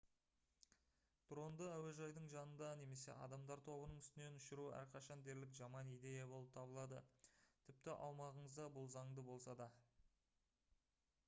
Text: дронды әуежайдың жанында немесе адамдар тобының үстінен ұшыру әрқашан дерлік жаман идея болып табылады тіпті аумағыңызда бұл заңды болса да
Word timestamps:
дронды 1.31 1.65
әуежайдың 1.73 2.29
жанында 2.35 2.69
немесе 2.79 3.17
адамдар 3.25 3.61
тобының 3.67 3.99
үстінен 4.05 4.39
ұшыру 4.39 4.65
әрқашан 4.79 5.23
дерлік 5.29 5.53
жаман 5.61 5.93
идея 5.97 6.25
болып 6.33 6.51
табылады 6.57 7.03
тіпті 7.69 7.95
аумағыңызда 8.09 8.69
бұл 8.81 8.93
заңды 8.97 9.29
болса 9.31 9.59
да 9.63 9.71